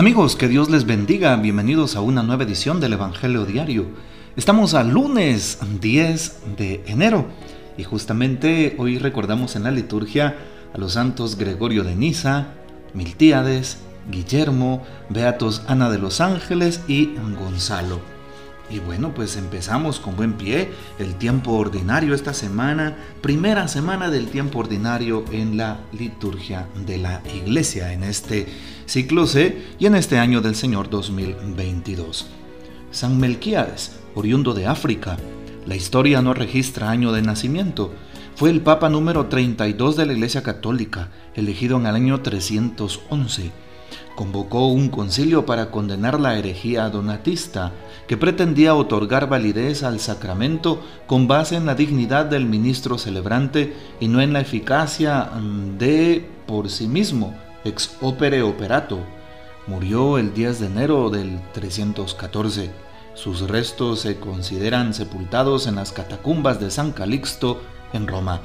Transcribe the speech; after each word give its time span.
Amigos, 0.00 0.34
que 0.34 0.48
Dios 0.48 0.70
les 0.70 0.86
bendiga. 0.86 1.36
Bienvenidos 1.36 1.94
a 1.94 2.00
una 2.00 2.22
nueva 2.22 2.44
edición 2.44 2.80
del 2.80 2.94
Evangelio 2.94 3.44
Diario. 3.44 3.84
Estamos 4.34 4.72
a 4.72 4.82
lunes 4.82 5.58
10 5.78 6.56
de 6.56 6.82
enero 6.86 7.26
y 7.76 7.84
justamente 7.84 8.76
hoy 8.78 8.96
recordamos 8.96 9.56
en 9.56 9.64
la 9.64 9.70
liturgia 9.70 10.38
a 10.72 10.78
los 10.78 10.94
santos 10.94 11.36
Gregorio 11.36 11.84
de 11.84 11.96
Niza, 11.96 12.46
Miltíades, 12.94 13.76
Guillermo, 14.10 14.82
Beatos 15.10 15.64
Ana 15.68 15.90
de 15.90 15.98
los 15.98 16.22
Ángeles 16.22 16.80
y 16.88 17.10
Gonzalo. 17.38 18.00
Y 18.70 18.78
bueno, 18.78 19.12
pues 19.12 19.36
empezamos 19.36 19.98
con 19.98 20.14
buen 20.14 20.34
pie 20.34 20.70
el 20.98 21.16
tiempo 21.16 21.52
ordinario 21.52 22.14
esta 22.14 22.32
semana, 22.32 22.96
primera 23.20 23.66
semana 23.66 24.10
del 24.10 24.28
tiempo 24.28 24.60
ordinario 24.60 25.24
en 25.32 25.56
la 25.56 25.80
liturgia 25.92 26.68
de 26.86 26.98
la 26.98 27.20
iglesia 27.34 27.92
en 27.92 28.04
este 28.04 28.46
ciclo 28.86 29.26
C 29.26 29.60
y 29.78 29.86
en 29.86 29.96
este 29.96 30.18
año 30.18 30.40
del 30.40 30.54
Señor 30.54 30.88
2022. 30.88 32.28
San 32.92 33.18
Melquiades, 33.18 33.96
oriundo 34.14 34.54
de 34.54 34.66
África, 34.66 35.16
la 35.66 35.74
historia 35.74 36.22
no 36.22 36.32
registra 36.32 36.90
año 36.90 37.12
de 37.12 37.22
nacimiento, 37.22 37.92
fue 38.36 38.50
el 38.50 38.60
Papa 38.60 38.88
número 38.88 39.26
32 39.26 39.96
de 39.96 40.06
la 40.06 40.12
Iglesia 40.12 40.44
Católica, 40.44 41.08
elegido 41.34 41.76
en 41.76 41.86
el 41.86 41.94
año 41.96 42.20
311 42.20 43.50
convocó 44.14 44.66
un 44.68 44.88
concilio 44.88 45.46
para 45.46 45.70
condenar 45.70 46.20
la 46.20 46.38
herejía 46.38 46.88
donatista, 46.90 47.72
que 48.06 48.16
pretendía 48.16 48.74
otorgar 48.74 49.28
validez 49.28 49.82
al 49.82 50.00
sacramento 50.00 50.82
con 51.06 51.28
base 51.28 51.56
en 51.56 51.66
la 51.66 51.74
dignidad 51.74 52.26
del 52.26 52.44
ministro 52.44 52.98
celebrante 52.98 53.74
y 54.00 54.08
no 54.08 54.20
en 54.20 54.32
la 54.32 54.40
eficacia 54.40 55.30
de 55.78 56.28
por 56.46 56.70
sí 56.70 56.88
mismo, 56.88 57.34
ex 57.64 57.96
opere 58.00 58.42
operato. 58.42 58.98
Murió 59.66 60.18
el 60.18 60.34
10 60.34 60.60
de 60.60 60.66
enero 60.66 61.10
del 61.10 61.40
314. 61.52 62.70
Sus 63.14 63.42
restos 63.48 64.00
se 64.00 64.18
consideran 64.18 64.94
sepultados 64.94 65.66
en 65.66 65.76
las 65.76 65.92
catacumbas 65.92 66.58
de 66.58 66.70
San 66.70 66.92
Calixto 66.92 67.60
en 67.92 68.08
Roma. 68.08 68.40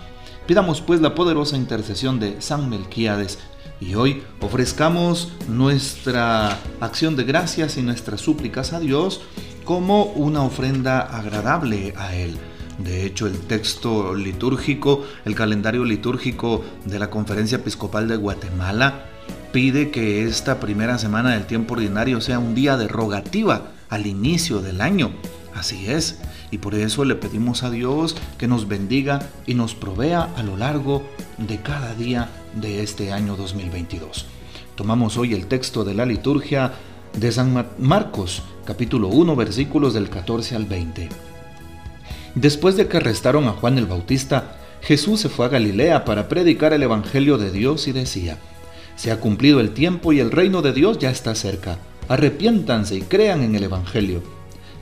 Pidamos 0.45 0.81
pues 0.81 1.02
la 1.02 1.16
poderosa 1.16 1.57
intercesión 1.57 2.19
de 2.19 2.39
San 2.41 2.69
Melquíades 2.69 3.39
y 3.79 3.95
hoy 3.95 4.23
ofrezcamos 4.41 5.33
nuestra 5.47 6.57
acción 6.79 7.15
de 7.15 7.23
gracias 7.23 7.77
y 7.77 7.81
nuestras 7.81 8.21
súplicas 8.21 8.73
a 8.73 8.79
Dios 8.79 9.21
como 9.63 10.03
una 10.03 10.43
ofrenda 10.43 10.99
agradable 11.01 11.93
a 11.97 12.15
Él. 12.15 12.37
De 12.77 13.05
hecho, 13.05 13.27
el 13.27 13.39
texto 13.39 14.13
litúrgico, 14.13 15.05
el 15.23 15.35
calendario 15.35 15.85
litúrgico 15.85 16.63
de 16.85 16.99
la 16.99 17.09
Conferencia 17.09 17.57
Episcopal 17.57 18.07
de 18.07 18.17
Guatemala 18.17 19.05
pide 19.51 19.89
que 19.91 20.25
esta 20.25 20.59
primera 20.59 20.97
semana 20.97 21.31
del 21.31 21.45
tiempo 21.45 21.75
ordinario 21.75 22.19
sea 22.19 22.39
un 22.39 22.53
día 22.53 22.75
de 22.75 22.87
rogativa 22.87 23.71
al 23.89 24.05
inicio 24.05 24.61
del 24.61 24.81
año. 24.81 25.11
Así 25.53 25.89
es, 25.89 26.19
y 26.51 26.59
por 26.59 26.75
eso 26.75 27.05
le 27.05 27.15
pedimos 27.15 27.63
a 27.63 27.69
Dios 27.69 28.15
que 28.38 28.47
nos 28.47 28.67
bendiga 28.67 29.29
y 29.45 29.53
nos 29.53 29.75
provea 29.75 30.29
a 30.35 30.43
lo 30.43 30.57
largo 30.57 31.03
de 31.38 31.61
cada 31.61 31.93
día 31.95 32.29
de 32.53 32.83
este 32.83 33.11
año 33.11 33.35
2022. 33.35 34.25
Tomamos 34.75 35.17
hoy 35.17 35.33
el 35.33 35.47
texto 35.47 35.83
de 35.83 35.93
la 35.93 36.05
liturgia 36.05 36.73
de 37.17 37.31
San 37.31 37.66
Marcos, 37.79 38.43
capítulo 38.66 39.07
1, 39.07 39.35
versículos 39.35 39.93
del 39.93 40.09
14 40.09 40.55
al 40.55 40.66
20. 40.66 41.09
Después 42.35 42.75
de 42.75 42.88
que 42.88 42.97
arrestaron 42.97 43.47
a 43.47 43.53
Juan 43.53 43.77
el 43.77 43.85
Bautista, 43.85 44.57
Jesús 44.81 45.21
se 45.21 45.29
fue 45.29 45.45
a 45.45 45.49
Galilea 45.49 46.03
para 46.03 46.27
predicar 46.27 46.73
el 46.73 46.83
Evangelio 46.83 47.38
de 47.38 47.51
Dios 47.51 47.88
y 47.88 47.93
decía, 47.93 48.38
Se 48.97 49.11
ha 49.11 49.19
cumplido 49.19 49.61
el 49.61 49.71
tiempo 49.71 50.11
y 50.11 50.19
el 50.19 50.31
reino 50.31 50.61
de 50.61 50.73
Dios 50.73 50.99
ya 50.99 51.09
está 51.09 51.33
cerca. 51.35 51.77
Arrepiéntanse 52.09 52.95
y 52.95 53.01
crean 53.01 53.41
en 53.41 53.56
el 53.56 53.63
Evangelio. 53.63 54.34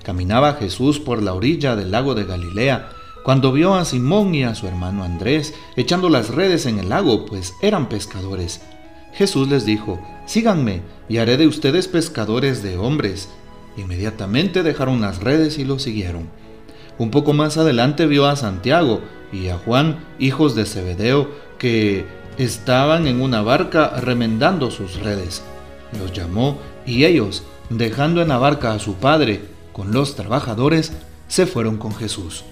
Caminaba 0.03 0.53
Jesús 0.53 0.99
por 0.99 1.23
la 1.23 1.33
orilla 1.33 1.75
del 1.75 1.91
lago 1.91 2.13
de 2.13 2.25
Galilea, 2.25 2.89
cuando 3.23 3.53
vio 3.53 3.73
a 3.73 3.85
Simón 3.85 4.35
y 4.35 4.43
a 4.43 4.53
su 4.53 4.67
hermano 4.67 5.05
Andrés 5.05 5.53
echando 5.77 6.09
las 6.09 6.29
redes 6.29 6.65
en 6.65 6.77
el 6.77 6.89
lago, 6.89 7.25
pues 7.25 7.53
eran 7.61 7.87
pescadores. 7.87 8.61
Jesús 9.13 9.47
les 9.47 9.65
dijo, 9.65 10.01
Síganme, 10.25 10.81
y 11.07 11.17
haré 11.17 11.37
de 11.37 11.47
ustedes 11.47 11.87
pescadores 11.87 12.61
de 12.63 12.77
hombres. 12.77 13.29
Inmediatamente 13.77 14.61
dejaron 14.61 14.99
las 14.99 15.19
redes 15.19 15.57
y 15.57 15.63
lo 15.63 15.79
siguieron. 15.79 16.29
Un 16.97 17.11
poco 17.11 17.31
más 17.31 17.57
adelante 17.57 18.05
vio 18.05 18.27
a 18.27 18.35
Santiago 18.35 19.01
y 19.31 19.47
a 19.47 19.57
Juan, 19.57 19.99
hijos 20.19 20.53
de 20.53 20.65
Zebedeo, 20.65 21.29
que 21.57 22.05
estaban 22.37 23.07
en 23.07 23.21
una 23.21 23.41
barca 23.41 23.89
remendando 24.01 24.69
sus 24.69 24.99
redes. 24.99 25.43
Los 25.97 26.11
llamó 26.11 26.57
y 26.85 27.05
ellos, 27.05 27.43
dejando 27.69 28.21
en 28.21 28.27
la 28.27 28.37
barca 28.37 28.73
a 28.73 28.79
su 28.79 28.95
padre 28.95 29.52
con 29.73 29.91
los 29.91 30.15
trabajadores, 30.15 30.93
se 31.27 31.45
fueron 31.45 31.77
con 31.77 31.93
Jesús. 31.93 32.45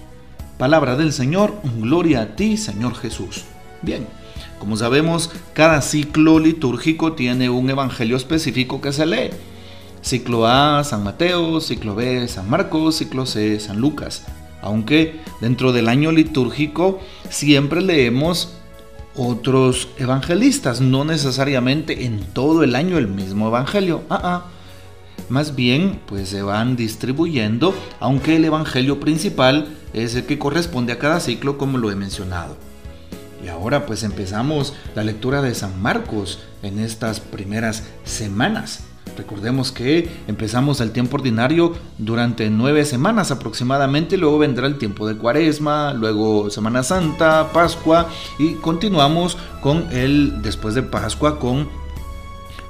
Palabra 0.58 0.96
del 0.96 1.12
Señor, 1.12 1.54
gloria 1.78 2.20
a 2.20 2.36
ti, 2.36 2.56
Señor 2.56 2.94
Jesús. 2.94 3.44
Bien, 3.80 4.06
como 4.58 4.76
sabemos, 4.76 5.30
cada 5.54 5.80
ciclo 5.82 6.38
litúrgico 6.38 7.14
tiene 7.14 7.48
un 7.50 7.70
evangelio 7.70 8.16
específico 8.16 8.80
que 8.80 8.92
se 8.92 9.06
lee. 9.06 9.30
Ciclo 10.02 10.46
A, 10.46 10.84
San 10.84 11.02
Mateo, 11.02 11.60
ciclo 11.60 11.94
B, 11.94 12.28
San 12.28 12.50
Marcos, 12.50 12.96
ciclo 12.96 13.24
C, 13.24 13.58
San 13.58 13.80
Lucas. 13.80 14.24
Aunque 14.60 15.20
dentro 15.40 15.72
del 15.72 15.88
año 15.88 16.12
litúrgico 16.12 17.00
siempre 17.28 17.80
leemos 17.80 18.54
otros 19.16 19.88
evangelistas, 19.98 20.80
no 20.80 21.04
necesariamente 21.04 22.04
en 22.04 22.20
todo 22.20 22.62
el 22.62 22.74
año 22.74 22.98
el 22.98 23.08
mismo 23.08 23.48
evangelio. 23.48 24.02
Ah, 24.08 24.20
ah. 24.22 24.46
Más 25.32 25.56
bien, 25.56 25.98
pues 26.04 26.28
se 26.28 26.42
van 26.42 26.76
distribuyendo, 26.76 27.74
aunque 28.00 28.36
el 28.36 28.44
evangelio 28.44 29.00
principal 29.00 29.66
es 29.94 30.14
el 30.14 30.26
que 30.26 30.38
corresponde 30.38 30.92
a 30.92 30.98
cada 30.98 31.20
ciclo 31.20 31.56
como 31.56 31.78
lo 31.78 31.90
he 31.90 31.96
mencionado. 31.96 32.54
Y 33.42 33.48
ahora 33.48 33.86
pues 33.86 34.02
empezamos 34.02 34.74
la 34.94 35.04
lectura 35.04 35.40
de 35.40 35.54
San 35.54 35.80
Marcos 35.80 36.40
en 36.62 36.78
estas 36.78 37.20
primeras 37.20 37.84
semanas. 38.04 38.84
Recordemos 39.16 39.72
que 39.72 40.06
empezamos 40.28 40.82
el 40.82 40.90
tiempo 40.90 41.16
ordinario 41.16 41.76
durante 41.96 42.50
nueve 42.50 42.84
semanas 42.84 43.30
aproximadamente, 43.30 44.18
luego 44.18 44.36
vendrá 44.36 44.66
el 44.66 44.76
tiempo 44.76 45.08
de 45.08 45.16
Cuaresma, 45.16 45.94
luego 45.94 46.50
Semana 46.50 46.82
Santa, 46.82 47.52
Pascua 47.54 48.10
y 48.38 48.52
continuamos 48.56 49.38
con 49.62 49.90
el 49.92 50.42
después 50.42 50.74
de 50.74 50.82
Pascua 50.82 51.38
con 51.38 51.70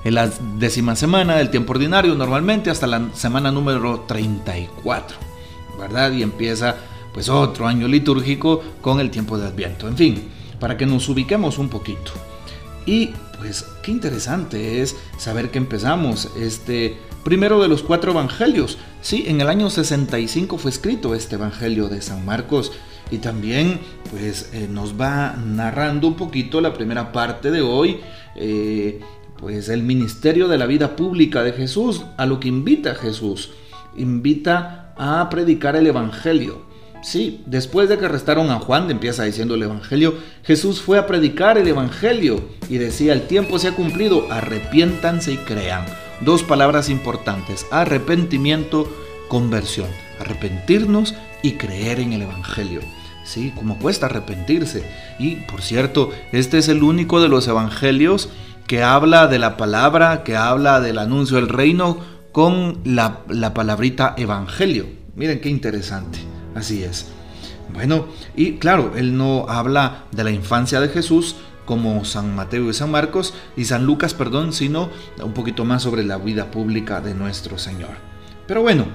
la 0.04 0.30
décima 0.58 0.96
semana 0.96 1.36
del 1.36 1.50
tiempo 1.50 1.72
ordinario 1.72 2.14
normalmente 2.14 2.70
hasta 2.70 2.86
la 2.86 3.10
semana 3.14 3.52
número 3.52 4.00
34, 4.00 5.16
¿verdad? 5.78 6.12
Y 6.12 6.22
empieza 6.22 6.76
pues 7.12 7.28
otro 7.28 7.66
año 7.66 7.86
litúrgico 7.86 8.62
con 8.80 8.98
el 9.00 9.10
tiempo 9.10 9.38
de 9.38 9.46
Adviento. 9.46 9.86
En 9.86 9.96
fin, 9.96 10.28
para 10.58 10.76
que 10.76 10.86
nos 10.86 11.08
ubiquemos 11.08 11.58
un 11.58 11.68
poquito. 11.68 12.12
Y 12.86 13.10
pues 13.38 13.64
qué 13.82 13.90
interesante 13.90 14.80
es 14.82 14.96
saber 15.18 15.50
que 15.50 15.58
empezamos 15.58 16.30
este 16.36 16.96
primero 17.24 17.60
de 17.62 17.68
los 17.68 17.82
cuatro 17.82 18.12
evangelios. 18.12 18.78
Sí, 19.00 19.24
en 19.26 19.40
el 19.40 19.48
año 19.48 19.70
65 19.70 20.58
fue 20.58 20.70
escrito 20.70 21.14
este 21.14 21.36
evangelio 21.36 21.88
de 21.88 22.02
San 22.02 22.24
Marcos 22.24 22.72
y 23.10 23.18
también 23.18 23.80
pues 24.10 24.50
eh, 24.52 24.68
nos 24.70 25.00
va 25.00 25.36
narrando 25.36 26.08
un 26.08 26.14
poquito 26.14 26.60
la 26.60 26.72
primera 26.72 27.12
parte 27.12 27.50
de 27.50 27.60
hoy. 27.60 28.00
Eh, 28.34 29.00
pues 29.42 29.68
el 29.68 29.82
ministerio 29.82 30.46
de 30.46 30.56
la 30.56 30.66
vida 30.66 30.94
pública 30.94 31.42
de 31.42 31.52
Jesús, 31.52 32.02
a 32.16 32.26
lo 32.26 32.38
que 32.38 32.46
invita 32.46 32.94
Jesús. 32.94 33.50
Invita 33.96 34.94
a 34.96 35.28
predicar 35.30 35.74
el 35.74 35.88
Evangelio. 35.88 36.62
Sí, 37.02 37.42
después 37.46 37.88
de 37.88 37.98
que 37.98 38.04
arrestaron 38.04 38.50
a 38.52 38.60
Juan, 38.60 38.88
empieza 38.88 39.24
diciendo 39.24 39.56
el 39.56 39.64
Evangelio, 39.64 40.14
Jesús 40.44 40.80
fue 40.80 40.96
a 40.96 41.08
predicar 41.08 41.58
el 41.58 41.66
Evangelio 41.66 42.40
y 42.68 42.78
decía, 42.78 43.12
el 43.12 43.26
tiempo 43.26 43.58
se 43.58 43.66
ha 43.66 43.74
cumplido, 43.74 44.30
arrepiéntanse 44.30 45.32
y 45.32 45.38
crean. 45.38 45.86
Dos 46.20 46.44
palabras 46.44 46.88
importantes, 46.88 47.66
arrepentimiento, 47.72 48.88
conversión. 49.26 49.88
Arrepentirnos 50.20 51.16
y 51.42 51.54
creer 51.54 51.98
en 51.98 52.12
el 52.12 52.22
Evangelio. 52.22 52.80
Sí, 53.24 53.52
como 53.56 53.76
cuesta 53.80 54.06
arrepentirse. 54.06 54.84
Y 55.18 55.36
por 55.50 55.62
cierto, 55.62 56.10
este 56.30 56.58
es 56.58 56.68
el 56.68 56.84
único 56.84 57.20
de 57.20 57.28
los 57.28 57.48
evangelios 57.48 58.28
que 58.66 58.82
habla 58.82 59.26
de 59.26 59.38
la 59.38 59.56
palabra, 59.56 60.24
que 60.24 60.36
habla 60.36 60.80
del 60.80 60.98
anuncio 60.98 61.36
del 61.36 61.48
reino 61.48 61.98
con 62.32 62.80
la, 62.84 63.20
la 63.28 63.54
palabrita 63.54 64.14
evangelio. 64.16 64.86
Miren 65.14 65.40
qué 65.40 65.48
interesante. 65.48 66.18
Así 66.54 66.82
es. 66.82 67.06
Bueno, 67.72 68.06
y 68.36 68.54
claro, 68.54 68.92
él 68.96 69.16
no 69.16 69.46
habla 69.48 70.04
de 70.12 70.24
la 70.24 70.30
infancia 70.30 70.80
de 70.80 70.88
Jesús 70.88 71.36
como 71.64 72.04
San 72.04 72.34
Mateo 72.34 72.68
y 72.68 72.74
San 72.74 72.90
Marcos 72.90 73.34
y 73.56 73.64
San 73.64 73.86
Lucas, 73.86 74.14
perdón, 74.14 74.52
sino 74.52 74.90
un 75.22 75.32
poquito 75.32 75.64
más 75.64 75.82
sobre 75.82 76.04
la 76.04 76.18
vida 76.18 76.50
pública 76.50 77.00
de 77.00 77.14
nuestro 77.14 77.58
Señor. 77.58 77.90
Pero 78.46 78.62
bueno, 78.62 78.86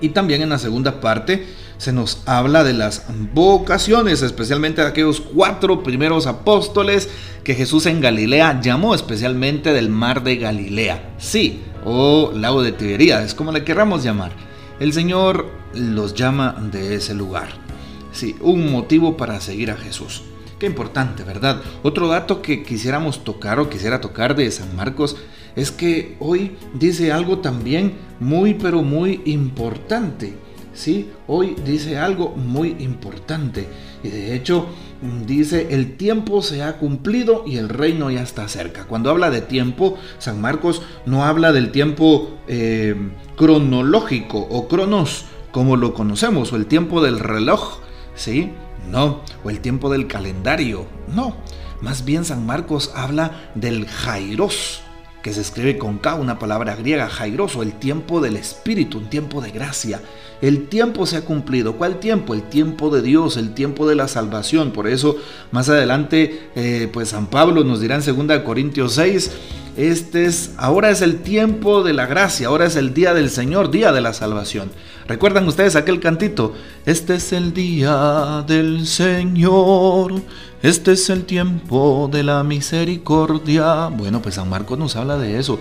y 0.00 0.10
también 0.10 0.42
en 0.42 0.48
la 0.48 0.58
segunda 0.58 1.00
parte 1.00 1.46
se 1.78 1.92
nos 1.92 2.22
habla 2.26 2.64
de 2.64 2.72
las 2.72 3.04
vocaciones, 3.34 4.22
especialmente 4.22 4.82
de 4.82 4.88
aquellos 4.88 5.20
cuatro 5.20 5.82
primeros 5.82 6.26
apóstoles 6.26 7.08
que 7.44 7.54
Jesús 7.54 7.86
en 7.86 8.00
Galilea 8.00 8.60
llamó 8.60 8.94
especialmente 8.94 9.72
del 9.72 9.88
mar 9.88 10.22
de 10.22 10.36
Galilea. 10.36 11.14
Sí, 11.18 11.62
o 11.84 12.32
lago 12.34 12.62
de 12.62 12.72
Tiberíades, 12.72 13.34
como 13.34 13.52
le 13.52 13.64
querramos 13.64 14.02
llamar. 14.02 14.32
El 14.80 14.92
Señor 14.92 15.50
los 15.74 16.14
llama 16.14 16.56
de 16.72 16.94
ese 16.94 17.14
lugar. 17.14 17.48
Sí, 18.12 18.36
un 18.40 18.72
motivo 18.72 19.16
para 19.16 19.40
seguir 19.40 19.70
a 19.70 19.76
Jesús. 19.76 20.22
Qué 20.58 20.66
importante, 20.66 21.22
¿verdad? 21.22 21.60
Otro 21.82 22.08
dato 22.08 22.40
que 22.40 22.62
quisiéramos 22.62 23.24
tocar 23.24 23.60
o 23.60 23.68
quisiera 23.68 24.00
tocar 24.00 24.34
de 24.34 24.50
San 24.50 24.74
Marcos 24.74 25.16
es 25.54 25.70
que 25.70 26.16
hoy 26.18 26.56
dice 26.74 27.12
algo 27.12 27.38
también 27.38 27.94
muy 28.20 28.54
pero 28.54 28.82
muy 28.82 29.20
importante. 29.26 30.34
Sí, 30.76 31.10
hoy 31.26 31.56
dice 31.64 31.96
algo 31.96 32.34
muy 32.36 32.76
importante. 32.80 33.66
Y 34.02 34.08
de 34.08 34.34
hecho 34.34 34.66
dice, 35.26 35.68
el 35.70 35.96
tiempo 35.96 36.42
se 36.42 36.62
ha 36.62 36.76
cumplido 36.76 37.44
y 37.46 37.56
el 37.56 37.70
reino 37.70 38.10
ya 38.10 38.22
está 38.22 38.46
cerca. 38.46 38.84
Cuando 38.84 39.08
habla 39.08 39.30
de 39.30 39.40
tiempo, 39.40 39.96
San 40.18 40.38
Marcos 40.38 40.82
no 41.06 41.24
habla 41.24 41.52
del 41.52 41.72
tiempo 41.72 42.38
eh, 42.46 42.94
cronológico 43.36 44.38
o 44.38 44.68
cronos, 44.68 45.24
como 45.50 45.76
lo 45.76 45.94
conocemos, 45.94 46.52
o 46.52 46.56
el 46.56 46.66
tiempo 46.66 47.02
del 47.02 47.20
reloj, 47.20 47.78
¿sí? 48.14 48.52
No, 48.90 49.22
o 49.44 49.50
el 49.50 49.60
tiempo 49.60 49.90
del 49.90 50.06
calendario, 50.06 50.84
no. 51.14 51.36
Más 51.80 52.04
bien 52.04 52.26
San 52.26 52.44
Marcos 52.44 52.92
habla 52.94 53.50
del 53.54 53.86
jairos, 53.86 54.82
que 55.26 55.32
se 55.32 55.40
escribe 55.40 55.76
con 55.76 55.98
K, 55.98 56.14
una 56.14 56.38
palabra 56.38 56.76
griega, 56.76 57.08
jairoso, 57.08 57.64
el 57.64 57.72
tiempo 57.72 58.20
del 58.20 58.36
Espíritu, 58.36 58.98
un 58.98 59.10
tiempo 59.10 59.40
de 59.40 59.50
gracia. 59.50 60.00
El 60.40 60.68
tiempo 60.68 61.04
se 61.04 61.16
ha 61.16 61.24
cumplido. 61.24 61.72
¿Cuál 61.76 61.98
tiempo? 61.98 62.32
El 62.32 62.44
tiempo 62.44 62.94
de 62.94 63.02
Dios, 63.02 63.36
el 63.36 63.52
tiempo 63.52 63.88
de 63.88 63.96
la 63.96 64.06
salvación. 64.06 64.70
Por 64.70 64.86
eso, 64.86 65.16
más 65.50 65.68
adelante, 65.68 66.50
eh, 66.54 66.88
pues 66.92 67.08
San 67.08 67.26
Pablo 67.26 67.64
nos 67.64 67.80
dirá 67.80 67.96
en 67.96 68.28
2 68.28 68.38
Corintios 68.42 68.92
6, 68.92 69.32
este 69.76 70.24
es, 70.24 70.52
ahora 70.56 70.90
es 70.90 71.02
el 71.02 71.18
tiempo 71.20 71.82
de 71.82 71.92
la 71.92 72.06
gracia, 72.06 72.48
ahora 72.48 72.66
es 72.66 72.76
el 72.76 72.94
día 72.94 73.12
del 73.12 73.30
Señor, 73.30 73.70
día 73.70 73.92
de 73.92 74.00
la 74.00 74.12
salvación. 74.12 74.70
¿Recuerdan 75.06 75.46
ustedes 75.46 75.76
aquel 75.76 76.00
cantito? 76.00 76.54
Este 76.86 77.16
es 77.16 77.32
el 77.32 77.52
día 77.52 78.44
del 78.46 78.86
Señor, 78.86 80.14
este 80.62 80.92
es 80.92 81.10
el 81.10 81.24
tiempo 81.24 82.08
de 82.10 82.22
la 82.22 82.42
misericordia. 82.42 83.88
Bueno, 83.88 84.22
pues 84.22 84.36
San 84.36 84.48
Marcos 84.48 84.78
nos 84.78 84.96
habla 84.96 85.18
de 85.18 85.38
eso. 85.38 85.60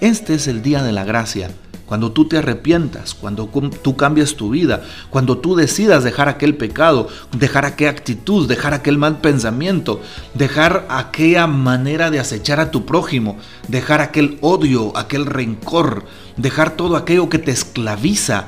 Este 0.00 0.34
es 0.34 0.46
el 0.48 0.62
día 0.62 0.82
de 0.82 0.92
la 0.92 1.04
gracia 1.04 1.50
cuando 1.90 2.12
tú 2.12 2.28
te 2.28 2.38
arrepientas, 2.38 3.14
cuando 3.14 3.50
tú 3.82 3.96
cambias 3.96 4.36
tu 4.36 4.50
vida, 4.50 4.84
cuando 5.10 5.38
tú 5.38 5.56
decidas 5.56 6.04
dejar 6.04 6.28
aquel 6.28 6.56
pecado, 6.56 7.08
dejar 7.36 7.64
aquella 7.64 7.90
actitud, 7.90 8.46
dejar 8.48 8.74
aquel 8.74 8.96
mal 8.96 9.20
pensamiento, 9.20 10.00
dejar 10.34 10.86
aquella 10.88 11.48
manera 11.48 12.12
de 12.12 12.20
acechar 12.20 12.60
a 12.60 12.70
tu 12.70 12.86
prójimo, 12.86 13.38
dejar 13.66 14.00
aquel 14.00 14.38
odio, 14.40 14.96
aquel 14.96 15.26
rencor, 15.26 16.04
dejar 16.36 16.76
todo 16.76 16.94
aquello 16.94 17.28
que 17.28 17.40
te 17.40 17.50
esclaviza. 17.50 18.46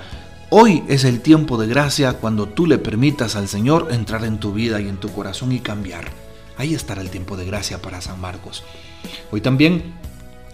Hoy 0.49 0.85
es 0.87 1.03
el 1.03 1.21
tiempo 1.21 1.59
de 1.59 1.67
gracia 1.67 2.13
cuando 2.13 2.47
tú 2.47 2.69
le 2.69 2.79
permitas 2.79 3.35
al 3.35 3.49
Señor 3.49 3.89
entrar 3.91 4.25
en 4.25 4.39
tu 4.39 4.53
vida 4.53 4.81
y 4.81 4.89
en 4.89 4.99
tu 4.99 5.09
corazón 5.09 5.51
y 5.51 5.59
cambiar. 5.59 6.13
Ahí 6.57 6.75
estará 6.75 7.03
el 7.03 7.11
tiempo 7.11 7.37
de 7.37 7.45
gracia 7.45 7.83
para 7.83 8.01
San 8.01 8.21
Marcos. 8.21 8.63
Hoy 9.33 9.41
también 9.41 9.95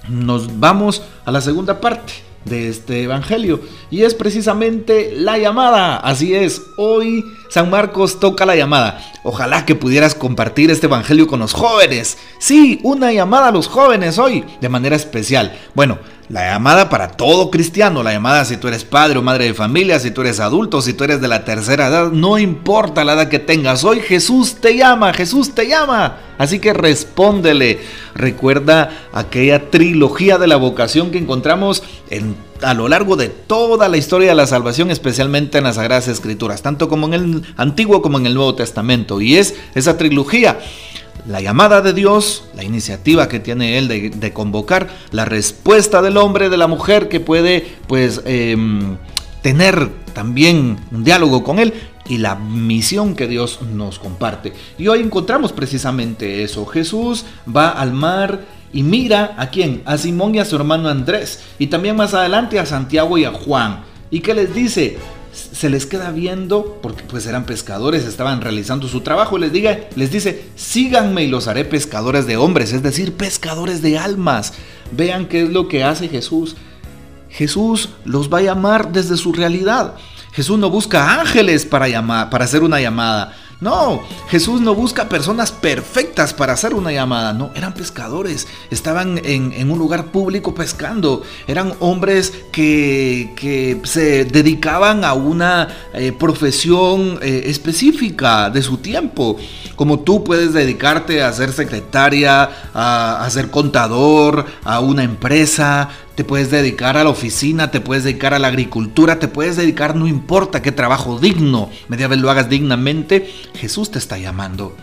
nos 0.08 0.58
vamos 0.58 1.02
a 1.24 1.32
la 1.32 1.40
segunda 1.40 1.80
parte 1.80 2.12
de 2.44 2.68
este 2.68 3.02
Evangelio. 3.02 3.60
Y 3.90 4.02
es 4.02 4.14
precisamente 4.14 5.12
la 5.14 5.38
llamada. 5.38 5.96
Así 5.98 6.34
es, 6.34 6.62
hoy 6.76 7.24
San 7.48 7.70
Marcos 7.70 8.20
toca 8.20 8.46
la 8.46 8.56
llamada. 8.56 9.00
Ojalá 9.24 9.64
que 9.64 9.74
pudieras 9.74 10.14
compartir 10.14 10.70
este 10.70 10.86
Evangelio 10.86 11.26
con 11.26 11.40
los 11.40 11.52
jóvenes. 11.52 12.18
Sí, 12.38 12.80
una 12.82 13.12
llamada 13.12 13.48
a 13.48 13.52
los 13.52 13.68
jóvenes 13.68 14.18
hoy, 14.18 14.44
de 14.60 14.68
manera 14.68 14.96
especial. 14.96 15.58
Bueno, 15.74 15.98
la 16.28 16.52
llamada 16.52 16.90
para 16.90 17.08
todo 17.08 17.50
cristiano, 17.50 18.02
la 18.02 18.12
llamada 18.12 18.44
si 18.44 18.58
tú 18.58 18.68
eres 18.68 18.84
padre 18.84 19.18
o 19.18 19.22
madre 19.22 19.46
de 19.46 19.54
familia, 19.54 19.98
si 19.98 20.10
tú 20.10 20.20
eres 20.20 20.40
adulto, 20.40 20.82
si 20.82 20.92
tú 20.92 21.04
eres 21.04 21.20
de 21.20 21.28
la 21.28 21.44
tercera 21.44 21.88
edad, 21.88 22.10
no 22.12 22.38
importa 22.38 23.04
la 23.04 23.14
edad 23.14 23.28
que 23.28 23.38
tengas, 23.38 23.82
hoy 23.84 24.00
Jesús 24.00 24.56
te 24.56 24.76
llama, 24.76 25.12
Jesús 25.14 25.54
te 25.54 25.66
llama. 25.66 26.18
Así 26.38 26.60
que 26.60 26.72
respóndele. 26.72 27.80
Recuerda 28.14 29.08
aquella 29.12 29.70
trilogía 29.70 30.38
de 30.38 30.46
la 30.46 30.56
vocación 30.56 31.10
que 31.10 31.18
encontramos 31.18 31.82
en, 32.10 32.36
a 32.62 32.74
lo 32.74 32.88
largo 32.88 33.16
de 33.16 33.28
toda 33.28 33.88
la 33.88 33.96
historia 33.96 34.28
de 34.28 34.34
la 34.36 34.46
salvación, 34.46 34.90
especialmente 34.90 35.58
en 35.58 35.64
las 35.64 35.76
Sagradas 35.76 36.06
Escrituras, 36.06 36.62
tanto 36.62 36.88
como 36.88 37.06
en 37.08 37.14
el 37.14 37.42
Antiguo 37.56 38.02
como 38.02 38.18
en 38.18 38.26
el 38.26 38.34
Nuevo 38.34 38.54
Testamento. 38.54 39.20
Y 39.20 39.36
es 39.36 39.56
esa 39.74 39.98
trilogía 39.98 40.60
la 41.26 41.40
llamada 41.40 41.80
de 41.80 41.92
Dios, 41.92 42.44
la 42.54 42.64
iniciativa 42.64 43.28
que 43.28 43.40
tiene 43.40 43.78
Él 43.78 43.88
de, 43.88 44.32
convocar, 44.32 44.88
la 45.10 45.24
respuesta 45.24 46.02
del 46.02 46.16
hombre, 46.16 46.48
de 46.48 46.56
la 46.56 46.66
mujer 46.66 47.08
que 47.08 47.20
puede 47.20 47.76
pues 47.86 48.22
em, 48.24 48.96
tener 49.42 49.88
también 50.14 50.78
un 50.90 51.04
diálogo 51.04 51.44
con 51.44 51.58
Él 51.58 51.74
y 52.08 52.18
la 52.18 52.34
misión 52.34 53.14
que 53.14 53.26
Dios 53.26 53.60
nos 53.62 53.98
comparte. 53.98 54.52
Y 54.78 54.88
hoy 54.88 55.00
encontramos 55.00 55.52
precisamente 55.52 56.42
eso. 56.42 56.64
Jesús 56.66 57.24
va 57.54 57.70
al 57.70 57.92
mar 57.92 58.40
y 58.72 58.82
mira 58.82 59.34
a 59.38 59.50
quién, 59.50 59.82
a 59.84 59.98
Simón 59.98 60.34
y 60.34 60.38
a 60.38 60.44
su 60.44 60.56
hermano 60.56 60.88
Andrés, 60.88 61.42
y 61.58 61.68
también 61.68 61.96
más 61.96 62.14
adelante 62.14 62.58
a 62.58 62.66
Santiago 62.66 63.16
y 63.18 63.24
a 63.24 63.32
Juan. 63.32 63.80
¿Y 64.10 64.20
qué 64.20 64.34
les 64.34 64.54
dice? 64.54 64.98
Se 65.38 65.70
les 65.70 65.86
queda 65.86 66.10
viendo, 66.10 66.78
porque 66.82 67.02
pues 67.04 67.26
eran 67.26 67.44
pescadores, 67.44 68.04
estaban 68.04 68.40
realizando 68.40 68.88
su 68.88 69.00
trabajo, 69.00 69.38
les, 69.38 69.52
diga, 69.52 69.80
les 69.96 70.10
dice, 70.10 70.44
síganme 70.56 71.24
y 71.24 71.28
los 71.28 71.48
haré 71.48 71.64
pescadores 71.64 72.26
de 72.26 72.36
hombres, 72.36 72.72
es 72.72 72.82
decir, 72.82 73.14
pescadores 73.14 73.82
de 73.82 73.98
almas. 73.98 74.52
Vean 74.92 75.26
qué 75.26 75.42
es 75.42 75.50
lo 75.50 75.68
que 75.68 75.84
hace 75.84 76.08
Jesús. 76.08 76.56
Jesús 77.30 77.90
los 78.04 78.32
va 78.32 78.38
a 78.38 78.42
llamar 78.42 78.92
desde 78.92 79.16
su 79.16 79.32
realidad. 79.32 79.94
Jesús 80.32 80.58
no 80.58 80.70
busca 80.70 81.20
ángeles 81.20 81.66
para, 81.66 81.88
llamar, 81.88 82.30
para 82.30 82.44
hacer 82.44 82.62
una 82.62 82.80
llamada. 82.80 83.36
No, 83.60 84.04
Jesús 84.28 84.60
no 84.60 84.72
busca 84.72 85.08
personas 85.08 85.50
perfectas 85.50 86.32
para 86.32 86.52
hacer 86.52 86.74
una 86.74 86.92
llamada. 86.92 87.32
No, 87.32 87.50
eran 87.56 87.74
pescadores. 87.74 88.46
Estaban 88.70 89.20
en, 89.24 89.68
un 89.68 89.78
lugar 89.78 90.06
público 90.12 90.54
pescando. 90.54 91.22
Eran 91.48 91.74
hombres 91.80 92.32
que, 92.52 93.80
se 93.82 94.24
dedicaban 94.26 95.04
a 95.04 95.14
una 95.14 95.68
eh, 95.92 96.12
profesión 96.12 97.18
eh, 97.20 97.44
específica 97.46 98.48
de 98.48 98.62
su 98.62 98.78
tiempo. 98.78 99.36
Como 99.74 100.00
tú 100.00 100.22
puedes 100.22 100.52
dedicarte 100.52 101.22
a 101.22 101.32
ser 101.32 101.52
secretaria, 101.52 102.50
a, 102.72 103.24
a 103.24 103.30
ser 103.30 103.50
contador, 103.50 104.46
a 104.62 104.78
una 104.78 105.02
empresa, 105.02 105.88
te 106.18 106.24
puedes 106.24 106.50
dedicar 106.50 106.96
a 106.96 107.04
la 107.04 107.10
oficina, 107.10 107.70
te 107.70 107.80
puedes 107.80 108.02
dedicar 108.02 108.34
a 108.34 108.40
la 108.40 108.48
agricultura, 108.48 109.20
te 109.20 109.28
puedes 109.28 109.56
dedicar, 109.56 109.94
no 109.94 110.08
importa 110.08 110.60
qué 110.62 110.72
trabajo 110.72 111.20
digno, 111.20 111.70
media 111.86 112.08
vez 112.08 112.18
lo 112.18 112.28
hagas 112.28 112.48
dignamente, 112.48 113.32
Jesús 113.54 113.92
te 113.92 114.00
está 114.00 114.18
llamando. 114.18 114.74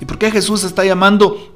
¿Y 0.00 0.06
por 0.06 0.16
qué 0.16 0.30
Jesús 0.30 0.64
está 0.64 0.82
llamando? 0.82 1.50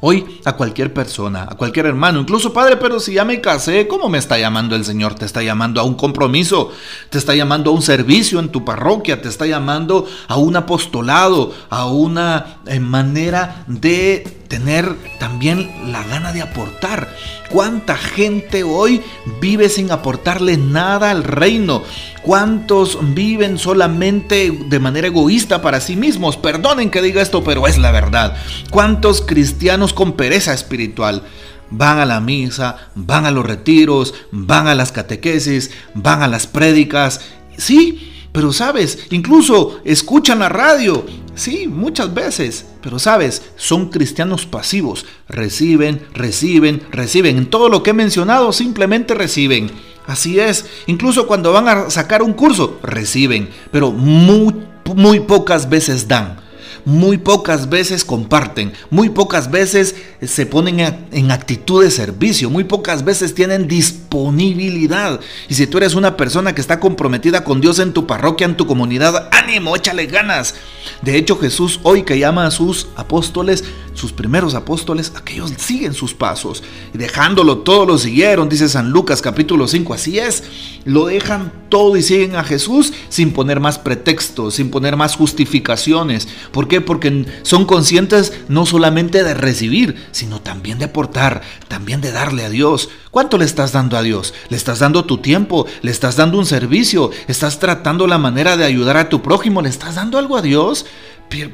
Hoy 0.00 0.40
a 0.46 0.54
cualquier 0.54 0.94
persona, 0.94 1.42
a 1.42 1.56
cualquier 1.56 1.84
hermano, 1.84 2.20
incluso 2.20 2.54
padre, 2.54 2.78
pero 2.78 3.00
si 3.00 3.12
ya 3.12 3.26
me 3.26 3.42
casé, 3.42 3.86
¿cómo 3.86 4.08
me 4.08 4.16
está 4.16 4.38
llamando 4.38 4.76
el 4.76 4.86
Señor? 4.86 5.14
Te 5.14 5.26
está 5.26 5.42
llamando 5.42 5.82
a 5.82 5.84
un 5.84 5.94
compromiso, 5.94 6.72
te 7.10 7.18
está 7.18 7.34
llamando 7.34 7.70
a 7.70 7.74
un 7.74 7.82
servicio 7.82 8.40
en 8.40 8.48
tu 8.48 8.64
parroquia, 8.64 9.20
te 9.20 9.28
está 9.28 9.46
llamando 9.46 10.06
a 10.26 10.38
un 10.38 10.56
apostolado, 10.56 11.52
a 11.68 11.84
una 11.84 12.60
eh, 12.64 12.80
manera 12.80 13.64
de 13.68 14.41
tener 14.52 14.98
también 15.18 15.70
la 15.90 16.04
gana 16.04 16.30
de 16.30 16.42
aportar. 16.42 17.16
¿Cuánta 17.48 17.96
gente 17.96 18.64
hoy 18.64 19.00
vive 19.40 19.70
sin 19.70 19.90
aportarle 19.90 20.58
nada 20.58 21.10
al 21.10 21.24
reino? 21.24 21.82
¿Cuántos 22.20 22.98
viven 23.14 23.56
solamente 23.56 24.50
de 24.50 24.78
manera 24.78 25.06
egoísta 25.06 25.62
para 25.62 25.80
sí 25.80 25.96
mismos? 25.96 26.36
Perdonen 26.36 26.90
que 26.90 27.00
diga 27.00 27.22
esto, 27.22 27.42
pero 27.42 27.66
es 27.66 27.78
la 27.78 27.92
verdad. 27.92 28.36
¿Cuántos 28.68 29.22
cristianos 29.22 29.94
con 29.94 30.18
pereza 30.18 30.52
espiritual? 30.52 31.22
Van 31.70 31.98
a 31.98 32.04
la 32.04 32.20
misa, 32.20 32.90
van 32.94 33.24
a 33.24 33.30
los 33.30 33.46
retiros, 33.46 34.12
van 34.32 34.66
a 34.66 34.74
las 34.74 34.92
catequesis, 34.92 35.70
van 35.94 36.22
a 36.22 36.28
las 36.28 36.46
prédicas. 36.46 37.22
Sí, 37.56 38.11
pero 38.32 38.52
sabes, 38.52 39.06
incluso 39.10 39.80
escuchan 39.84 40.38
la 40.38 40.48
radio. 40.48 41.04
Sí, 41.34 41.68
muchas 41.68 42.12
veces. 42.12 42.66
Pero 42.82 42.98
sabes, 42.98 43.42
son 43.56 43.90
cristianos 43.90 44.46
pasivos. 44.46 45.06
Reciben, 45.28 46.06
reciben, 46.14 46.82
reciben. 46.90 47.36
En 47.36 47.50
todo 47.50 47.68
lo 47.68 47.82
que 47.82 47.90
he 47.90 47.94
mencionado, 47.94 48.52
simplemente 48.52 49.14
reciben. 49.14 49.70
Así 50.06 50.40
es, 50.40 50.66
incluso 50.86 51.26
cuando 51.26 51.52
van 51.52 51.68
a 51.68 51.90
sacar 51.90 52.22
un 52.22 52.32
curso, 52.32 52.80
reciben, 52.82 53.50
pero 53.70 53.92
muy, 53.92 54.52
muy 54.96 55.20
pocas 55.20 55.68
veces 55.68 56.08
dan. 56.08 56.41
Muy 56.84 57.18
pocas 57.18 57.68
veces 57.68 58.04
comparten, 58.04 58.72
muy 58.90 59.08
pocas 59.08 59.50
veces 59.50 59.94
se 60.20 60.46
ponen 60.46 60.80
en 61.12 61.30
actitud 61.30 61.84
de 61.84 61.90
servicio, 61.90 62.50
muy 62.50 62.64
pocas 62.64 63.04
veces 63.04 63.34
tienen 63.34 63.68
disponibilidad. 63.68 65.20
Y 65.48 65.54
si 65.54 65.66
tú 65.66 65.78
eres 65.78 65.94
una 65.94 66.16
persona 66.16 66.54
que 66.54 66.60
está 66.60 66.80
comprometida 66.80 67.44
con 67.44 67.60
Dios 67.60 67.78
en 67.78 67.92
tu 67.92 68.06
parroquia, 68.06 68.46
en 68.46 68.56
tu 68.56 68.66
comunidad, 68.66 69.28
ánimo, 69.32 69.76
échale 69.76 70.06
ganas. 70.06 70.54
De 71.02 71.16
hecho, 71.16 71.38
Jesús 71.38 71.80
hoy 71.82 72.02
que 72.02 72.18
llama 72.18 72.46
a 72.46 72.50
sus 72.50 72.88
apóstoles, 72.96 73.64
sus 73.94 74.12
primeros 74.12 74.54
apóstoles, 74.54 75.12
aquellos 75.14 75.52
siguen 75.56 75.94
sus 75.94 76.14
pasos. 76.14 76.62
Y 76.94 76.98
dejándolo 76.98 77.58
todo 77.58 77.86
lo 77.86 77.98
siguieron, 77.98 78.48
dice 78.48 78.68
San 78.68 78.90
Lucas 78.90 79.22
capítulo 79.22 79.68
5, 79.68 79.94
así 79.94 80.18
es. 80.18 80.44
Lo 80.84 81.06
dejan 81.06 81.52
todo 81.68 81.96
y 81.96 82.02
siguen 82.02 82.36
a 82.36 82.44
Jesús 82.44 82.92
sin 83.08 83.32
poner 83.32 83.60
más 83.60 83.78
pretextos, 83.78 84.54
sin 84.54 84.70
poner 84.70 84.96
más 84.96 85.16
justificaciones. 85.16 86.28
¿Por 86.50 86.68
qué? 86.68 86.80
Porque 86.80 87.26
son 87.42 87.66
conscientes 87.66 88.32
no 88.48 88.66
solamente 88.66 89.22
de 89.24 89.34
recibir, 89.34 89.96
sino 90.10 90.40
también 90.40 90.78
de 90.78 90.86
aportar, 90.86 91.42
también 91.68 92.00
de 92.00 92.12
darle 92.12 92.44
a 92.44 92.50
Dios. 92.50 92.88
¿Cuánto 93.10 93.36
le 93.36 93.44
estás 93.44 93.72
dando 93.72 93.98
a 93.98 94.02
Dios? 94.02 94.32
¿Le 94.48 94.56
estás 94.56 94.78
dando 94.78 95.04
tu 95.04 95.18
tiempo? 95.18 95.66
¿Le 95.82 95.90
estás 95.90 96.16
dando 96.16 96.38
un 96.38 96.46
servicio? 96.46 97.10
¿Estás 97.28 97.58
tratando 97.58 98.06
la 98.06 98.16
manera 98.16 98.56
de 98.56 98.64
ayudar 98.64 98.96
a 98.96 99.10
tu 99.10 99.20
prójimo? 99.20 99.60
¿Le 99.60 99.68
estás 99.68 99.96
dando 99.96 100.16
algo 100.16 100.38
a 100.38 100.42
Dios? 100.42 100.71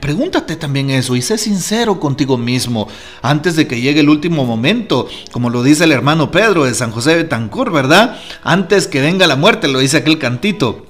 Pregúntate 0.00 0.56
también 0.56 0.90
eso 0.90 1.14
y 1.14 1.22
sé 1.22 1.38
sincero 1.38 2.00
contigo 2.00 2.37
mismo 2.37 2.88
antes 3.22 3.54
de 3.54 3.68
que 3.68 3.80
llegue 3.80 4.00
el 4.00 4.08
último 4.08 4.44
momento, 4.44 5.08
como 5.30 5.50
lo 5.50 5.62
dice 5.62 5.84
el 5.84 5.92
hermano 5.92 6.32
Pedro 6.32 6.64
de 6.64 6.75
San 6.75 6.90
José 6.90 7.14
de 7.14 7.22
Tancur, 7.22 7.70
¿verdad? 7.70 8.18
Antes 8.42 8.88
que 8.88 9.00
venga 9.00 9.28
la 9.28 9.37
muerte, 9.37 9.68
lo 9.68 9.78
dice 9.78 9.98
aquel 9.98 10.18
cantito, 10.18 10.87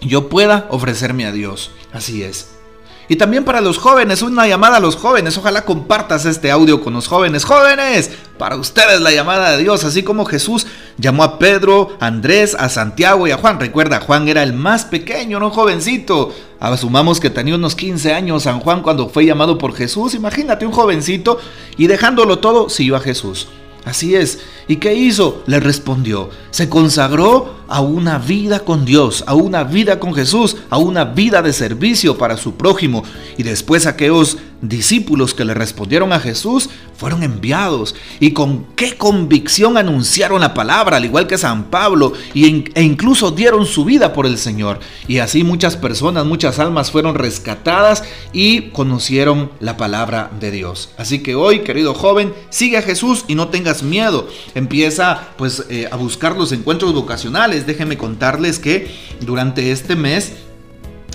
yo 0.00 0.30
pueda 0.30 0.66
ofrecerme 0.70 1.26
a 1.26 1.32
Dios. 1.32 1.72
Así 1.92 2.22
es. 2.22 2.61
Y 3.08 3.16
también 3.16 3.44
para 3.44 3.60
los 3.60 3.78
jóvenes, 3.78 4.22
una 4.22 4.46
llamada 4.46 4.76
a 4.76 4.80
los 4.80 4.96
jóvenes. 4.96 5.36
Ojalá 5.36 5.64
compartas 5.64 6.24
este 6.24 6.50
audio 6.50 6.80
con 6.80 6.94
los 6.94 7.08
jóvenes. 7.08 7.44
Jóvenes, 7.44 8.10
para 8.38 8.56
ustedes 8.56 9.00
la 9.00 9.12
llamada 9.12 9.52
de 9.52 9.62
Dios, 9.62 9.84
así 9.84 10.02
como 10.02 10.24
Jesús 10.24 10.66
llamó 10.98 11.24
a 11.24 11.38
Pedro, 11.38 11.96
a 12.00 12.06
Andrés, 12.06 12.56
a 12.58 12.68
Santiago 12.68 13.26
y 13.26 13.30
a 13.30 13.38
Juan. 13.38 13.60
Recuerda, 13.60 14.00
Juan 14.00 14.28
era 14.28 14.42
el 14.42 14.52
más 14.52 14.84
pequeño, 14.84 15.40
no 15.40 15.50
jovencito. 15.50 16.32
Asumamos 16.60 17.18
que 17.18 17.30
tenía 17.30 17.56
unos 17.56 17.74
15 17.74 18.14
años 18.14 18.44
San 18.44 18.60
Juan 18.60 18.82
cuando 18.82 19.08
fue 19.08 19.26
llamado 19.26 19.58
por 19.58 19.74
Jesús. 19.74 20.14
Imagínate 20.14 20.64
un 20.64 20.72
jovencito 20.72 21.38
y 21.76 21.88
dejándolo 21.88 22.38
todo, 22.38 22.68
siguió 22.68 22.96
a 22.96 23.00
Jesús. 23.00 23.48
Así 23.84 24.14
es. 24.14 24.38
¿Y 24.68 24.76
qué 24.76 24.94
hizo? 24.94 25.42
Le 25.46 25.58
respondió. 25.58 26.30
Se 26.50 26.68
consagró 26.68 27.56
a 27.68 27.80
una 27.80 28.18
vida 28.18 28.60
con 28.60 28.84
Dios, 28.84 29.24
a 29.26 29.34
una 29.34 29.64
vida 29.64 29.98
con 29.98 30.14
Jesús, 30.14 30.56
a 30.70 30.78
una 30.78 31.04
vida 31.04 31.42
de 31.42 31.52
servicio 31.52 32.16
para 32.16 32.36
su 32.36 32.54
prójimo. 32.54 33.02
Y 33.36 33.42
después 33.42 33.86
aquellos 33.86 34.36
discípulos 34.62 35.34
que 35.34 35.44
le 35.44 35.54
respondieron 35.54 36.12
a 36.12 36.20
Jesús 36.20 36.70
fueron 36.96 37.24
enviados 37.24 37.96
y 38.20 38.30
con 38.30 38.64
qué 38.76 38.96
convicción 38.96 39.76
anunciaron 39.76 40.40
la 40.40 40.54
palabra, 40.54 40.96
al 40.96 41.04
igual 41.04 41.26
que 41.26 41.36
San 41.36 41.64
Pablo, 41.64 42.12
y 42.32 42.70
e 42.74 42.82
incluso 42.82 43.32
dieron 43.32 43.66
su 43.66 43.84
vida 43.84 44.12
por 44.12 44.24
el 44.24 44.38
Señor. 44.38 44.78
Y 45.08 45.18
así 45.18 45.42
muchas 45.42 45.76
personas, 45.76 46.24
muchas 46.24 46.60
almas 46.60 46.92
fueron 46.92 47.16
rescatadas 47.16 48.04
y 48.32 48.70
conocieron 48.70 49.50
la 49.58 49.76
palabra 49.76 50.30
de 50.38 50.52
Dios. 50.52 50.90
Así 50.96 51.24
que 51.24 51.34
hoy, 51.34 51.60
querido 51.60 51.92
joven, 51.92 52.32
sigue 52.50 52.78
a 52.78 52.82
Jesús 52.82 53.24
y 53.26 53.34
no 53.34 53.48
tengas 53.48 53.82
miedo. 53.82 54.28
Empieza 54.54 55.30
pues 55.36 55.64
eh, 55.70 55.88
a 55.90 55.96
buscar 55.96 56.36
los 56.36 56.52
encuentros 56.52 56.94
vocacionales. 56.94 57.66
Déjenme 57.66 57.98
contarles 57.98 58.60
que 58.60 58.94
durante 59.20 59.72
este 59.72 59.96
mes 59.96 60.32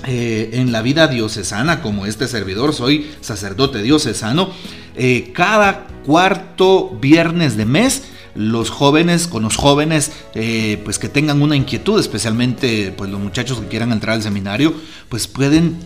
eh, 0.09 0.51
en 0.53 0.71
la 0.71 0.81
vida 0.81 1.07
diocesana, 1.07 1.81
como 1.81 2.05
este 2.05 2.29
servidor, 2.29 2.73
soy 2.73 3.11
sacerdote 3.19 3.81
diocesano, 3.81 4.51
eh, 4.95 5.31
cada 5.33 5.85
cuarto 6.05 6.97
viernes 7.01 7.57
de 7.57 7.65
mes, 7.65 8.03
los 8.33 8.69
jóvenes, 8.69 9.27
con 9.27 9.43
los 9.43 9.57
jóvenes, 9.57 10.13
eh, 10.33 10.79
pues 10.85 10.97
que 10.97 11.09
tengan 11.09 11.41
una 11.41 11.57
inquietud, 11.57 11.99
especialmente 11.99 12.93
pues 12.95 13.09
los 13.09 13.19
muchachos 13.19 13.59
que 13.59 13.67
quieran 13.67 13.91
entrar 13.91 14.15
al 14.15 14.23
seminario, 14.23 14.73
pues 15.09 15.27
pueden 15.27 15.79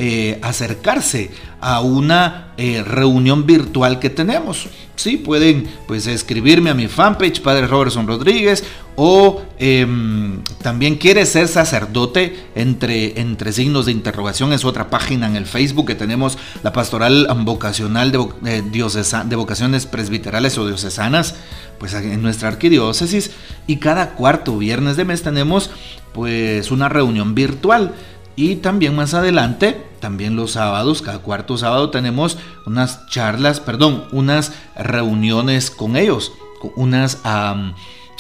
acercarse 0.44 1.32
a 1.62 1.82
una 1.82 2.54
reunión 2.86 3.46
virtual 3.46 4.00
que 4.00 4.10
tenemos. 4.10 4.68
Sí, 5.02 5.18
pueden 5.18 5.68
pues 5.88 6.06
escribirme 6.06 6.70
a 6.70 6.76
mi 6.76 6.88
fanpage, 6.88 7.42
Padre 7.42 7.66
Robertson 7.66 8.06
Rodríguez, 8.06 8.64
o 8.96 9.42
em, 9.58 10.44
también 10.62 10.96
quiere 10.96 11.26
ser 11.26 11.48
sacerdote 11.48 12.36
entre, 12.54 13.20
entre 13.20 13.52
signos 13.52 13.88
de 13.88 13.94
interrogación. 13.94 14.54
Es 14.54 14.64
otra 14.64 14.92
página 14.92 15.26
en 15.26 15.36
el 15.36 15.48
Facebook 15.48 15.88
que 15.88 15.96
tenemos, 15.96 16.38
la 16.62 16.72
pastoral 16.72 17.28
vocacional 17.40 18.12
de, 18.12 18.28
eh, 18.46 18.62
de 18.62 19.36
vocaciones 19.36 19.88
presbiterales 19.88 20.58
o 20.60 20.68
diocesanas, 20.68 21.34
pues 21.80 21.96
en 21.96 22.22
nuestra 22.22 22.50
arquidiócesis. 22.50 23.32
Y 23.66 23.78
cada 23.78 24.12
cuarto 24.12 24.56
viernes 24.58 24.98
de 24.98 25.06
mes 25.06 25.24
tenemos 25.24 25.72
pues 26.14 26.70
una 26.70 26.90
reunión 26.90 27.34
virtual. 27.34 27.96
Y 28.36 28.58
también 28.58 28.96
más 28.96 29.14
adelante, 29.16 29.82
también 30.02 30.36
los 30.36 30.52
sábados, 30.52 31.02
cada 31.02 31.20
cuarto 31.20 31.58
sábado 31.58 31.90
tenemos 31.90 32.38
unas 32.66 33.08
charlas, 33.08 33.62
perdón, 33.62 34.04
unas 34.12 34.52
reuniones 34.76 35.72
con 35.72 35.96
ellos, 35.96 36.34
unas, 36.76 37.20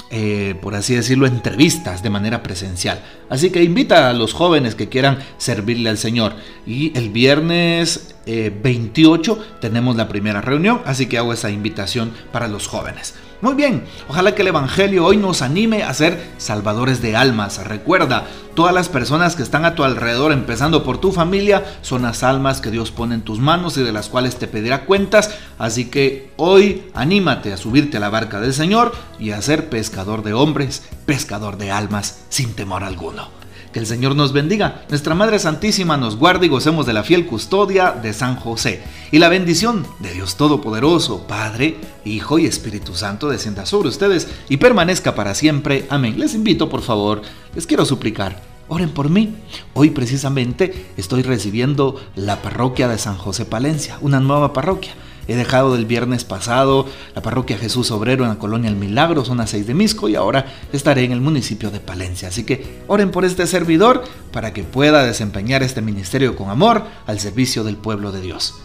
eh, 0.09 0.55
por 0.61 0.75
así 0.75 0.95
decirlo, 0.95 1.27
entrevistas 1.27 2.01
de 2.01 2.09
manera 2.09 2.41
presencial. 2.41 3.03
Así 3.29 3.49
que 3.49 3.63
invita 3.63 4.09
a 4.09 4.13
los 4.13 4.31
jóvenes 4.33 4.75
que 4.75 4.87
quieran 4.87 5.19
servirle 5.37 5.89
al 5.89 5.97
Señor. 5.97 6.33
Y 6.65 6.97
el 6.97 7.09
viernes 7.09 8.15
28 8.25 9.33
eh, 9.41 9.55
tenemos 9.59 9.97
la 9.97 10.07
primera 10.07 10.39
reunión, 10.39 10.81
así 10.85 11.07
que 11.07 11.17
hago 11.17 11.33
esa 11.33 11.49
invitación 11.49 12.13
para 12.31 12.47
los 12.47 12.67
jóvenes. 12.67 13.15
Muy 13.41 13.55
bien, 13.55 13.85
ojalá 14.07 14.35
que 14.35 14.43
el 14.43 14.49
Evangelio 14.49 15.03
hoy 15.03 15.17
nos 15.17 15.41
anime 15.41 15.81
a 15.81 15.91
ser 15.95 16.31
salvadores 16.37 17.01
de 17.01 17.15
almas. 17.15 17.65
Recuerda, 17.65 18.25
todas 18.53 18.71
las 18.71 18.87
personas 18.87 19.35
que 19.35 19.41
están 19.41 19.65
a 19.65 19.73
tu 19.73 19.83
alrededor, 19.83 20.31
empezando 20.31 20.83
por 20.83 20.99
tu 20.99 21.11
familia, 21.11 21.65
son 21.81 22.03
las 22.03 22.21
almas 22.21 22.61
que 22.61 22.69
Dios 22.69 22.91
pone 22.91 23.15
en 23.15 23.23
tus 23.23 23.39
manos 23.39 23.77
y 23.77 23.83
de 23.83 23.91
las 23.91 24.09
cuales 24.09 24.37
te 24.37 24.47
pedirá 24.47 24.85
cuentas. 24.85 25.31
Así 25.57 25.85
que 25.85 26.29
hoy 26.37 26.83
anímate 26.93 27.51
a 27.51 27.57
subirte 27.57 27.97
a 27.97 27.99
la 27.99 28.09
barca 28.09 28.39
del 28.39 28.53
Señor 28.53 28.93
y 29.17 29.31
a 29.31 29.41
ser 29.41 29.69
pescador 29.69 30.21
de 30.21 30.33
hombres, 30.33 30.83
pescador 31.07 31.57
de 31.57 31.71
almas, 31.71 32.25
sin 32.29 32.53
temor 32.53 32.83
alguno. 32.83 33.40
Que 33.73 33.79
el 33.79 33.87
Señor 33.87 34.17
nos 34.17 34.33
bendiga, 34.33 34.83
nuestra 34.89 35.15
Madre 35.15 35.39
Santísima 35.39 35.95
nos 35.95 36.17
guarde 36.17 36.47
y 36.47 36.49
gocemos 36.49 36.85
de 36.85 36.91
la 36.91 37.03
fiel 37.03 37.25
custodia 37.25 37.91
de 37.91 38.11
San 38.13 38.35
José. 38.35 38.83
Y 39.11 39.19
la 39.19 39.29
bendición 39.29 39.87
de 39.99 40.11
Dios 40.11 40.35
Todopoderoso, 40.35 41.25
Padre, 41.25 41.77
Hijo 42.03 42.37
y 42.37 42.45
Espíritu 42.45 42.95
Santo 42.95 43.29
descienda 43.29 43.65
sobre 43.65 43.87
ustedes 43.87 44.27
y 44.49 44.57
permanezca 44.57 45.15
para 45.15 45.35
siempre. 45.35 45.85
Amén. 45.89 46.19
Les 46.19 46.35
invito, 46.35 46.67
por 46.67 46.81
favor, 46.81 47.21
les 47.55 47.65
quiero 47.65 47.85
suplicar. 47.85 48.41
Oren 48.67 48.89
por 48.89 49.09
mí. 49.09 49.35
Hoy 49.73 49.91
precisamente 49.91 50.87
estoy 50.97 51.23
recibiendo 51.23 52.01
la 52.15 52.41
parroquia 52.41 52.89
de 52.89 52.97
San 52.97 53.17
José 53.17 53.45
Palencia, 53.45 53.97
una 54.01 54.19
nueva 54.19 54.51
parroquia. 54.51 54.93
He 55.27 55.35
dejado 55.35 55.73
del 55.73 55.85
viernes 55.85 56.23
pasado 56.23 56.85
la 57.15 57.21
parroquia 57.21 57.57
Jesús 57.57 57.91
Obrero 57.91 58.23
en 58.23 58.29
la 58.29 58.39
colonia 58.39 58.69
El 58.69 58.75
Milagro, 58.75 59.25
zona 59.25 59.47
6 59.47 59.67
de 59.67 59.73
Misco, 59.73 60.09
y 60.09 60.15
ahora 60.15 60.45
estaré 60.73 61.03
en 61.03 61.11
el 61.11 61.21
municipio 61.21 61.71
de 61.71 61.79
Palencia. 61.79 62.27
Así 62.27 62.43
que 62.43 62.81
oren 62.87 63.11
por 63.11 63.25
este 63.25 63.47
servidor 63.47 64.03
para 64.31 64.53
que 64.53 64.63
pueda 64.63 65.03
desempeñar 65.03 65.63
este 65.63 65.81
ministerio 65.81 66.35
con 66.35 66.49
amor 66.49 66.83
al 67.07 67.19
servicio 67.19 67.63
del 67.63 67.77
pueblo 67.77 68.11
de 68.11 68.21
Dios. 68.21 68.55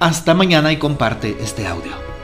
Hasta 0.00 0.34
mañana 0.34 0.72
y 0.72 0.76
comparte 0.76 1.36
este 1.40 1.66
audio. 1.66 2.17